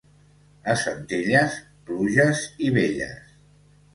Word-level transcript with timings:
A 0.71 0.73
Centelles, 0.83 1.59
pluges 1.89 2.41
i 2.69 2.73
velles. 2.79 3.31